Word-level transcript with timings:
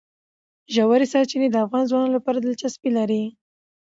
ژورې 0.73 1.05
سرچینې 1.13 1.47
د 1.51 1.55
افغان 1.65 1.83
ځوانانو 1.89 2.15
لپاره 2.17 2.37
دلچسپي 2.39 2.89
لري. 2.97 3.23